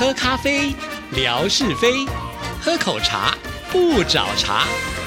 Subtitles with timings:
[0.00, 0.74] 喝咖啡，
[1.10, 2.08] 聊是非；
[2.58, 3.34] 喝口茶，
[3.70, 4.64] 不找茬。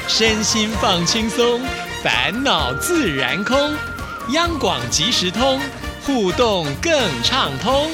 [0.07, 1.59] 身心放轻松，
[2.03, 3.57] 烦恼自然空。
[4.33, 5.59] 央广即时通，
[6.05, 6.93] 互动更
[7.23, 7.89] 畅通。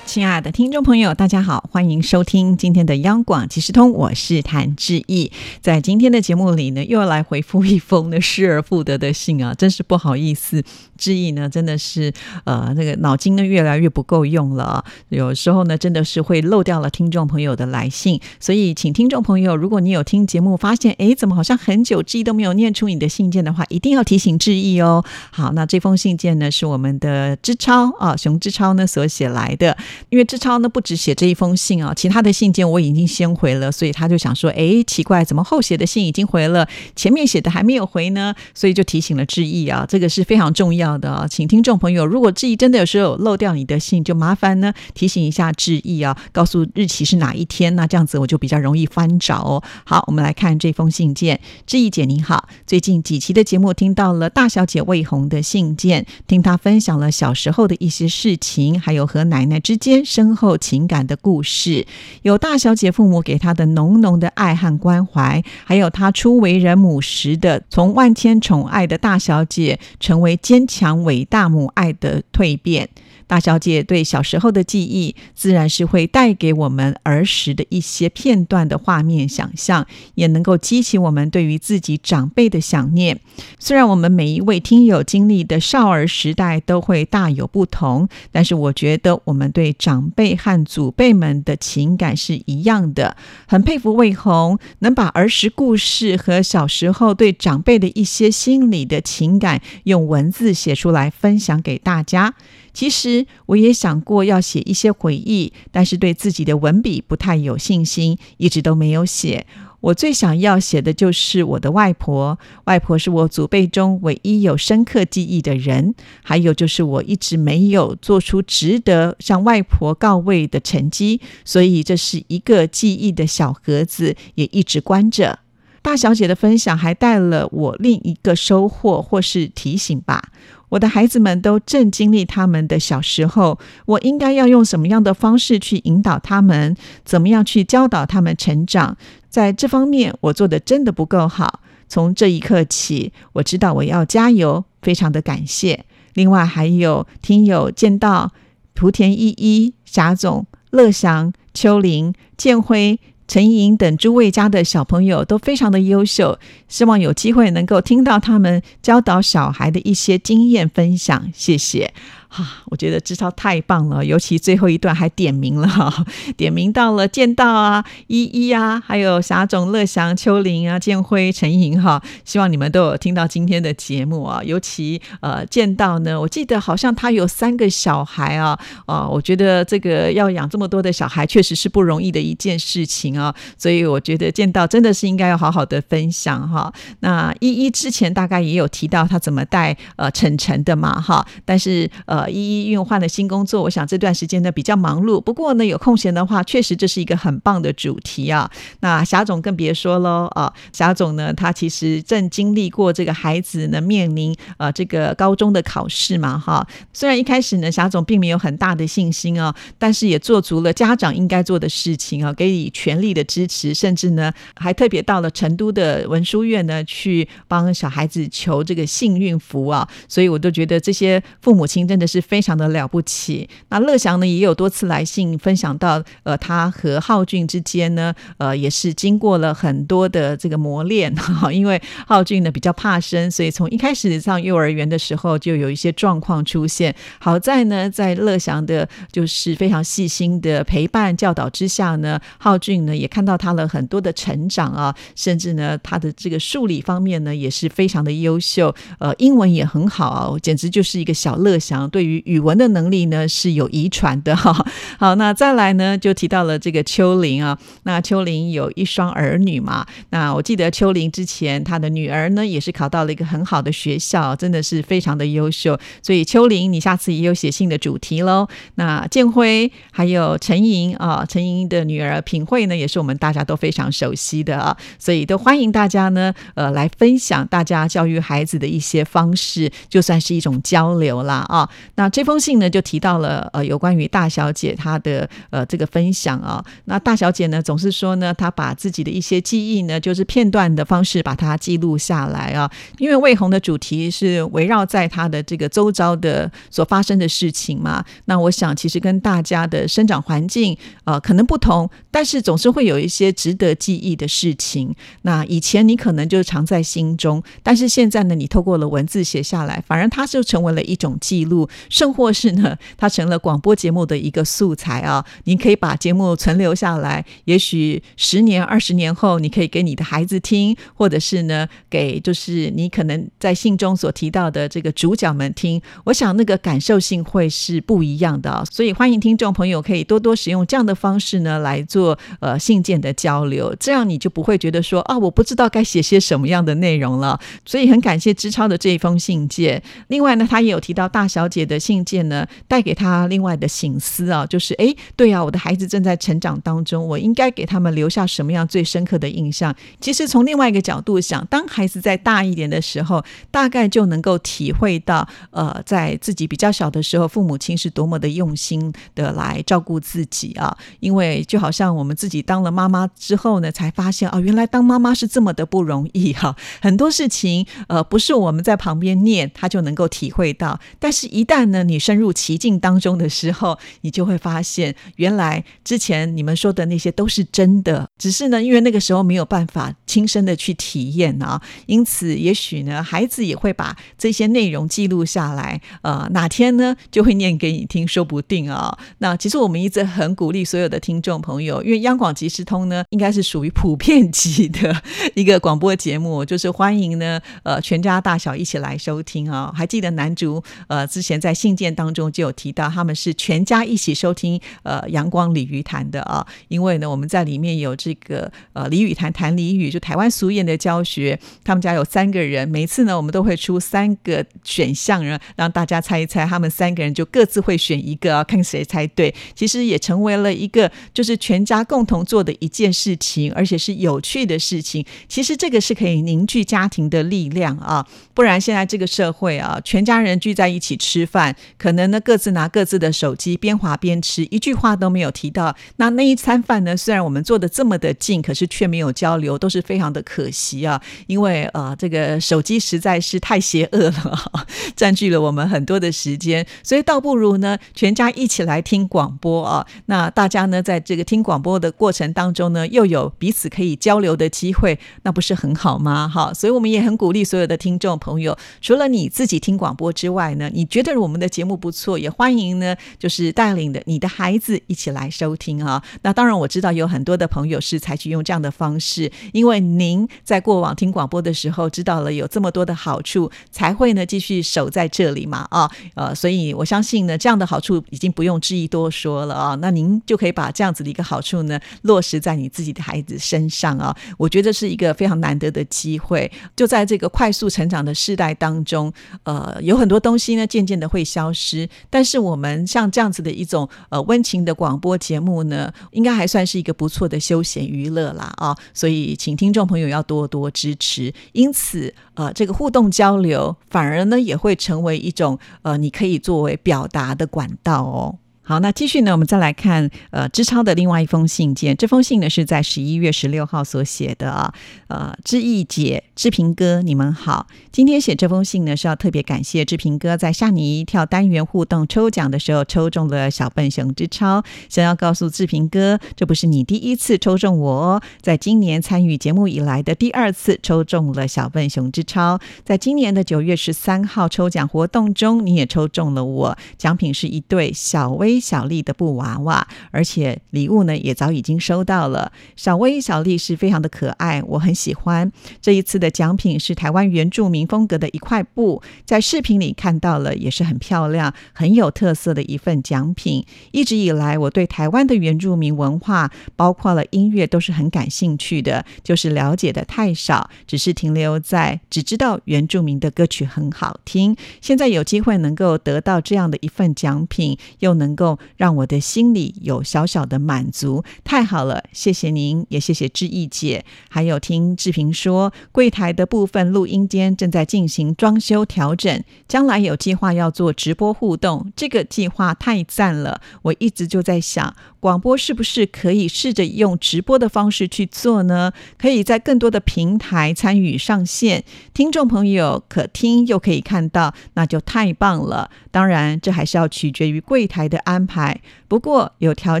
[0.04, 5.32] 亲爱的听众朋友，大家好，欢迎收听今天的央广即时通，我是谭志毅。
[5.60, 10.62] 在今天的节目里呢，又要来回复一封呢失而复得的信啊，真是不好意思。
[10.96, 12.12] 志毅呢，真的是
[12.44, 18.20] 呃，那个脑筋呢越来越不够用了，有时候呢，真的是会漏掉了听众朋友的来信。
[18.38, 25.04] 所以，请听众朋友，如果你有听节目发现，哎，怎么好像很久志毅都没有念出你的信件的话，一定要提醒志毅哦。
[25.32, 29.76] 好，那这封信件呢，是我们的志超啊，熊志超呢所写来的。
[30.10, 38.34] 因为志超呢不止写这一封信信啊，其他的信件我已经先回了，所以他就想说，哎，奇怪，怎么后写的信已经回了，前面写的还没有回呢？
[38.54, 49.62] 所以就提醒了志毅啊，这个是非常重要的啊，请听众朋友，如果志毅真的有时候漏掉你的信，就麻烦呢提醒一下志毅啊，告诉日期是哪一天，那这样子我就比较容易翻找哦。
[49.84, 60.04] 好，我们来看这封信件，志毅姐您好，最近几期的节目听到了大小姐魏红的信件，听她分享了小时候的一些事情，还有和奶奶之间。
[60.04, 61.86] 深厚情感的故事，是
[62.22, 72.88] 有大小姐父母给她的浓浓的爱和关怀，还有她初为人母时的从万千宠爱的大小姐，成为坚强伟大母爱的蜕变。
[73.26, 83.20] 大小姐对小时候的记忆，自然是会带给我们儿时的一些片段的画面想象，也能够激起我们对于自己长辈的想念。
[83.58, 93.16] 虽然我们每一位听友经历的少儿时代都会大有不同，但是我觉得我们对长辈和祖辈们的情感是一样的。
[93.46, 102.34] 很佩服魏红能把儿时故事和小时候对长辈的一些心理的情感，用文字写出来分享给大家。
[102.74, 109.46] 其实我也想过要写一些回忆，但是对自己的文笔不太有信心，一直都没有写。
[109.80, 115.94] 我最想要写的就是我的外婆，外婆是我祖辈中唯一有深刻记忆的人。
[116.22, 125.40] 还有就是我一直没有做出值得向外婆告慰的成绩，所以这是一个记忆的小盒子，也一直关着。
[125.82, 130.30] 大小姐的分享还带了我另一个收获或是提醒吧。
[130.74, 136.76] 我的孩子们都正经历他们的小时候，我应该要用什么样的方式去引导他们？
[137.04, 138.96] 怎么样去教导他们成长？
[139.30, 141.60] 在这方面，我做的真的不够好。
[141.88, 145.84] 从这一刻起，我知道我要加油，非常的感谢。
[146.14, 148.32] 另外还有听友见到
[148.74, 152.98] 莆田依依、霞总、乐祥、秋玲、建辉。
[153.26, 161.30] 陈莹等诸位家的小朋友都非常的优秀，希望有机会能够听到他们教导小孩的一些经验分享。
[161.34, 161.92] 谢谢。
[162.36, 166.04] 啊，我觉得志超太棒了，尤其最后一段还点名了哈，
[166.36, 174.42] 点名到了剑道啊、依依啊，还有霞总、乐祥、秋玲啊、建辉、陈莹哈，希望你们都有听到今天的节目啊。
[174.42, 183.32] 尤其呃剑道呢，我记得好像他有三个小孩啊，啊，我觉得这个要养这么多的小孩，确实是不容易的一件事情啊。
[183.56, 186.72] 所以我觉得剑道真的是应该要好好的分享哈。
[186.98, 192.23] 那依依之前大概也有提到他怎么带呃晨晨的嘛哈，但是呃。
[192.28, 195.20] 依依因为换了新工作，我想这段时间呢比较忙碌。
[195.20, 198.50] 不过呢，有空闲的话，确实这是一个很棒的主题啊。
[198.80, 206.66] 那霞总更别说喽啊，霞总呢，他其实正经历过这个孩子呢面临呃这个高中的考试嘛哈。
[206.92, 219.86] 虽然一开始呢，霞总并没有很大的信心啊，但是也做足了家长应该做的事情啊，给予全力的支持，甚至呢还特别到了成都的文书院呢去帮小孩子求这个幸运符啊。
[220.08, 222.13] 所以我都觉得这些父母亲真的是。
[222.14, 223.48] 是非常的了不起。
[223.70, 231.52] 那乐祥呢，也有多次来信分享到，呃，他和浩俊之间呢，呃，也是经过了很多的这个磨练 哈。
[231.52, 236.94] 因为浩俊呢比较怕生，所以从一开始上幼儿园的时候就有一些状况出现。
[237.18, 252.03] 好在呢，在乐祥的就是非常细心的陪伴教导之下呢，浩俊呢也看到他了很多的成长啊，甚至呢他的这个数理方面呢也是非常的优秀，呃，英文也很好，简直就是一个小乐祥对。
[252.04, 254.52] 于语文的能力呢是有遗传的哈，
[254.98, 268.46] 好，那再来呢就提到了这个秋玲啊，那秋玲有一双儿女嘛，那我记得秋玲之前她的女儿呢也是考到了一个很好的学校，真的是非常的优秀，所以秋玲你下次也有写信的主题喽。
[268.74, 281.68] 那建辉还有陈莹啊，陈莹的女儿品慧呢也是我们大家都非常熟悉的啊，所以都欢迎大家呢呃来分享大家教育孩子的一些方式，就算是一种交流啦啊。
[281.96, 286.64] 那这封信呢，就提到了呃有关于大小姐她的呃这个分享啊。
[286.86, 292.70] 那大小姐呢，总是说呢，她把自己的一些记忆呢，就是片段的方式把它记录下来啊。
[292.98, 298.04] 因为魏红的主题是围绕在她的这个周遭的所发生的事情嘛。
[298.24, 304.94] 那我想，其实跟大家的生长环境呃可能不同，但是总是会有一些值得记忆的事情。
[305.22, 315.24] 那以前你可能就藏在心中，但是现在呢，你透过了文字写下来，反而它就成为了一种记录，甚或是呢，它成了广播节目的一个素材啊。
[315.44, 325.80] 你可以把节目存留下来，也许十年、二十年后，你可以给你的孩子听，或者是呢，给就是你可能在信中所提到的这个主角们听。
[326.04, 328.64] 我想那个感受性会是不一样的。
[328.70, 337.38] 所以欢迎听众朋友可以多多使用这样的方式呢来做呃信件的交流，这样你就不会觉得说啊，我不知道该写些什么样的内容了。
[337.64, 339.82] 所以很感谢知超的这一封信件。
[340.08, 349.74] 另外呢，他也有提到大小姐的的信件呢，带给他另外的醒思啊，就是哎，对啊，我的孩子正在成长当中，我应该给他们留下什么样最深刻的印象？
[350.00, 360.76] 其实从另外一个角度想，当孩子再大一点的时候，大概就能够体会到，呃，在自己比较小的时候，父母亲是多么的用心的来照顾自己啊。
[361.00, 388.96] 因为就好像我们自己当了妈妈之后呢，才发现哦，原来当妈妈是这么的不容易哈，很多事情呃，不是我们在旁边念他就能够体会到，但是一旦呢，你深入其境当中的时候，你就会发现，原来之前你们说的那些都是真的，只是呢，因为那个时候没有办法亲身的去体验啊，因此也许呢，孩子也会把这些内容记录下来，呃，哪天呢就会念给你听，说不定啊。
[389.18, 394.94] 那其实我们一直很鼓励所有的听众朋友，因为央广即时通呢，应该是属于普遍级的
[395.34, 399.72] 一个广播节目，就是欢迎呢，呃，全家大小一起来收听啊。
[399.74, 411.38] 还记得男主呃之前在信件当中就有提到，他们是全家一起收听呃阳光鲤鱼谈的啊，因为呢我们在里面有这个呃鲤鱼潭谈鲤鱼，就台湾俗谚的教学。
[411.62, 419.34] 他们家有三个人，每次呢我们都会出三个选项，然后让大家猜一猜，他们三个人就各自会选一个啊，看谁猜对。
[419.54, 425.04] 其实也成为了一个就是全家共同做的一件事情，而且是有趣的事情。
[425.28, 429.80] 其实这个是可以凝聚家庭的力量啊，不然现在这个社会啊。
[429.84, 431.43] 全家人聚在一起吃饭
[431.76, 435.74] 可能呢各自拿各自的手机边划边吃，一句话都没有提到。
[435.96, 441.02] 那那一餐饭呢，虽然我们坐的这么的近，可是却没有交流，都是非常的可惜啊。
[441.26, 444.38] 因为呃，这个手机实在是太邪恶了，
[444.94, 449.84] 占据了我们很多的时间，所以倒不如呢，全家一起来听广播啊。
[450.06, 456.28] 那大家呢，在这个听广播的过程当中呢，又有彼此可以交流的机会，那不是很好吗？
[456.28, 459.54] 哈，所以我们也很鼓励所有的听众朋友，除了你自己。
[459.64, 466.00] 听广播之外呢，你觉得我们我们的节目不错，也欢迎呢，就是带领的你的孩子一起来收听啊。
[466.22, 479.74] 那当然我知道有很多的朋友是采取用这样的方式，因为您在过往听广播的时候知道了有这么多的好处，才会呢继续守在这里嘛啊呃，所以我相信呢，这样的好处已经不用质疑多说了啊。
[479.80, 484.16] 那您就可以把这样子的一个好处呢落实在你自己的孩子身上啊。
[484.38, 489.12] 我觉得是一个非常难得的机会，就在这个快速成长的时代当中。
[489.42, 491.88] 呃，有很多东西呢，渐渐的会消失。
[492.10, 498.76] 但是我们像这样子的一种呃温情的广播节目呢，应该还算是一个不错的休闲娱乐啦啊。
[498.92, 501.32] 所以，请听众朋友要多多支持。
[501.52, 508.38] 因此，呃，这个互动交流反而呢，也会成为一种呃，你可以作为表达的管道哦。
[508.66, 511.94] 好，那继续呢，我们再来看呃，知超的另外一封信件。
[511.94, 514.72] 这封信呢是在十一月十六号所写的啊。
[515.08, 517.66] 呃，志毅姐、志平哥，你们好。
[517.92, 524.64] 今天写这封信呢，是要特别感谢志平哥在吓你一跳单元互动抽奖的时候抽中了小笨熊之超。
[524.88, 532.58] 想要告诉志平哥，这不是你第一次抽中我哦，在今年参与节目以来的第二次抽中了小笨熊之超。
[532.82, 538.30] 在今年的九月十三号抽奖活动中，你也抽中了我，奖品是一对小
[538.60, 542.52] 小丽的布娃娃，而且礼物呢也早已经收到了。
[542.76, 545.50] 小薇小丽是非常的可爱，我很喜欢。
[545.80, 553.64] 这一次的奖品是台湾原住民风格的一块布，在视频里看到了，也是很漂亮、很有特色的一份奖品。
[553.90, 564.56] 一直以来，我对台湾的原住民文化，包括了音乐，都是很感兴趣的，就是了解的太少，只是停留在只知道原住民的歌曲很好听。
[564.80, 568.43] 现在有机会能够得到这样的一份奖品，又能够。
[568.76, 572.02] 让我的心里有小小的满足，太好了！
[572.12, 583.60] 谢谢您，也谢谢志毅姐，还有听志平说，柜台的部分录音间正在进行装修调整，将来有计划要做直播互动，这个计划太赞了！
[583.82, 588.92] 我一直就在想，广播是不是可以试着用直播的方式去做呢？
[589.18, 595.90] 可以在更多的平台参与上线，听众朋友可听又可以看到，那就太棒了。
[596.10, 598.80] 当然，这还是要取决于柜台的安安排。
[599.06, 600.00] 不过，有条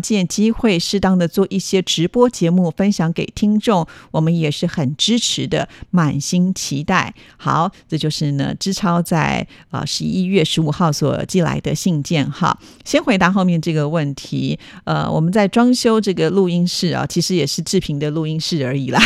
[0.00, 7.14] 件、机会，适当的做一些直播节目分享给听众，我们也是很支持的，满心期待。
[7.36, 12.28] 好，这就是呢，知超在啊十一月十五号所寄来的信件。
[12.28, 14.58] 哈，先回答后面这个问题。
[14.82, 19.00] 呃，我们在装修这个录音室啊，其实也是志平的录音室而已啦。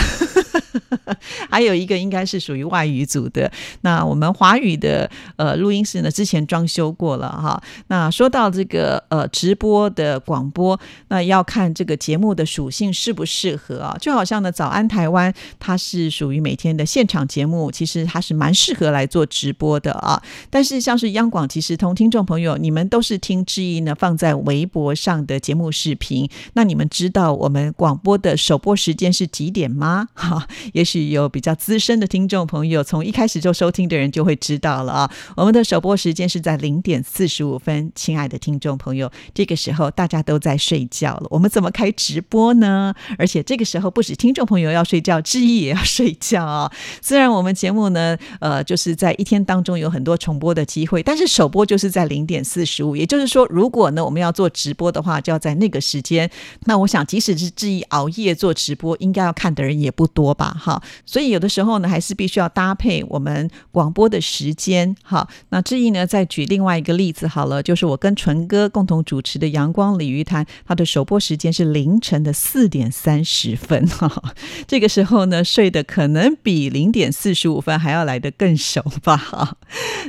[1.51, 3.51] 还有一个应该是属于外语组的。
[3.83, 7.63] 那我们华语的呃录音室呢，之前装修过了哈。
[7.89, 13.97] 那说到这个呃直播的广播，那要看这个节目的属性适不适合啊。
[14.01, 20.23] 就好像呢，早安台湾它是属于每天的现场节目，其实它是蛮适合来做直播的啊。
[20.51, 30.09] 但是像是央广即时通听众朋友，你们都是听之一呢放在微博上的节目视频，那你们知道我们广播的首播时间是几点吗？
[30.15, 30.47] 哈。
[30.73, 35.11] 也许有比较资深的听众朋友，从一开始就收听的人就会知道了啊。
[35.37, 42.95] 我们的首播时间是在零点四十五分，亲爱的听众朋友，这个时候大家都在睡觉了，我们怎么开直播呢？
[43.19, 46.73] 而且这个时候不止听众朋友要睡觉，志毅也要睡觉啊。
[47.01, 56.31] 虽然我们节目呢，呃，就是在一天当中有很多重播的机会，但是首播就是在零点四十五，也就是说，如果呢我们要做直播的话，就要在那个时间。
[56.65, 60.48] 那我想，即使是志毅熬夜做直播，应该要看的人也不多吧？
[60.59, 64.95] 好，所以有的时候呢，还是必须要搭配我们广播的时间。
[65.03, 73.87] 好，那志毅呢，再举另外一个例子好了，就是我跟纯哥共同主持的《阳光鲤鱼潭》，它的首播时间是凌晨的四点三十分。
[73.89, 74.23] 哈，
[74.67, 79.17] 这个时候呢，睡得可能比零点四十五分还要来得更熟吧。
[79.17, 79.57] 哈，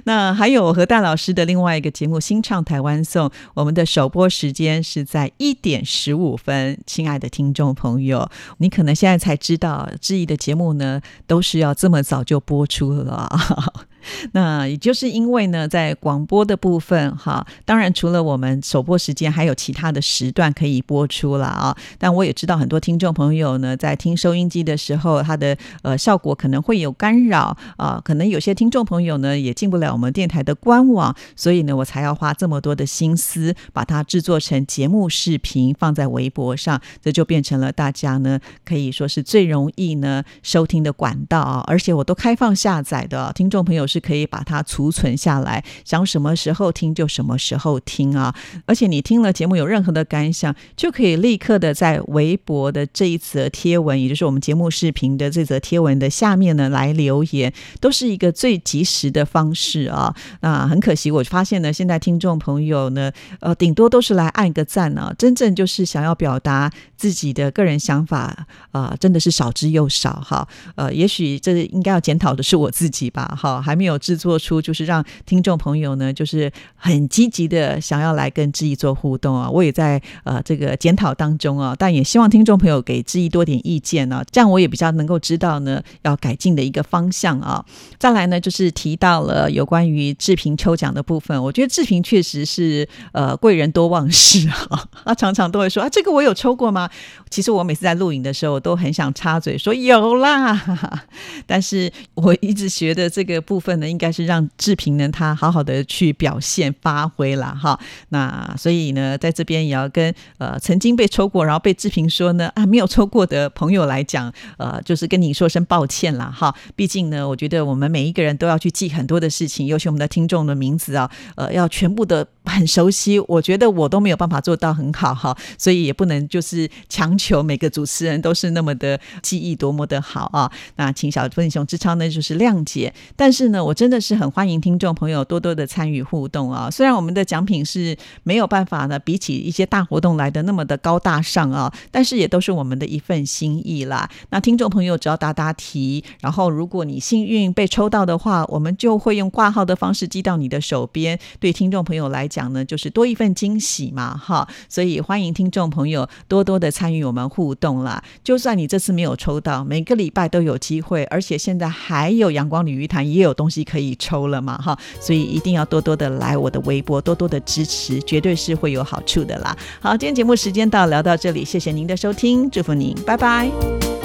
[0.04, 6.78] 那还有我和戴老师的另外一个节目《新唱台湾颂》，我们的首播时间是在一点十五分。
[6.86, 10.38] 亲爱的听众朋友，你可能现在才知道志毅的。
[10.38, 13.74] 节目呢，都是要这么早就播出了啊。
[14.34, 21.76] 那也就是因为呢，在广播的部分，哈，当然除了我们首播时间，还有其他的时段可以播出了啊。
[21.98, 28.02] 但我也知道很多听众朋友呢，在听收音机的时候，它的呃效果可能会有干扰啊。
[28.04, 41.64] 可能有些听众朋友呢，也进不了我们电台的官网，所以呢，我才要花这么多的心思，把它制作成节目视频，放在微博上，这就变成了大家呢，可以说是最容易呢收听的管道啊。
[41.68, 43.89] 而且我都开放下载的，听众朋友。
[43.90, 48.34] 是可以把它储存下来，想什么时候听就什么时候听啊！
[48.68, 60.16] 而且你听了节目有任何的感想，就可以立刻的在微博的这一则贴文，也就是我们节目视频的这则贴文的下面呢来留言，都是一个最及时的方式啊！
[60.42, 70.48] 那很可惜，我发现呢，现在听众朋友呢，呃，顶多都是来按个赞啊，真正就是想要表达自己的个人想法啊，真的是少之又少哈！
[70.76, 73.79] 呃，也许这应该要检讨的是我自己吧，哈，还。
[73.80, 79.50] 没有制作出，就是让听众朋友呢，就是很积极的想要来跟志毅做互动啊！
[79.50, 87.64] 我也在呃这个检讨当中啊，但也希望听众朋友给志毅多点意见呢，这样我也比较能够知道呢要改进的一个方向啊。
[87.98, 96.90] 再来呢，就是提到了有关于志平抽奖的部分，我觉得志平确实是呃贵人多忘事啊， 他常常都会说啊，这个我有抽过吗？
[97.30, 101.02] 其实我每次在录影的时候我都很想插嘴说有啦，
[101.48, 103.69] 但是我一直觉得这个部分。
[103.78, 107.80] 呢，应该是让志平呢，他好好的去表现发挥了哈。
[108.10, 116.54] 那所以呢，在这边也要跟呃曾经被抽过，然后被志平说呢啊没有抽过的朋友来讲，呃，就是跟你说声抱歉了哈。
[116.76, 123.20] 毕竟呢，我觉得我们每一个人都要去记很多的事情，尤其我们的听众的名字啊，呃，要全部的很熟悉。
[123.28, 130.52] 我觉得我都没有办法做到很好哈，所以也不能就是强求每个主持人都是那么的记忆多么的好啊。
[130.78, 133.59] 那请小分雄之超呢，就是谅解，但是呢。
[133.64, 136.70] 我真的是很欢迎听众朋友多多的参与互动啊！
[136.72, 144.10] 虽然我们的奖品是没有办法呢，比起一些大活动来的那么的高大上啊，但是也都是我们的一份心意啦。
[144.30, 151.20] 那听众朋友只要答答题，然后如果你幸运被抽到的话，我们就会用挂号的方式寄到你的手边。
[151.40, 154.48] 对听众朋友来讲呢，就是多一份惊喜嘛，哈！
[154.68, 158.04] 所以欢迎听众朋友多多的参与我们互动啦。
[158.24, 169.58] 就算你这次没有抽到，每个礼拜都有机会，而且现在还有阳光鲤鱼潭也有东东西可以抽了嘛，哈，所以一定要多多的来我的微博，多多的支持，绝对是会有好处的啦。
[169.82, 173.99] 好，今天节目时间到，聊到这里，谢谢您的收听，祝福您，拜拜。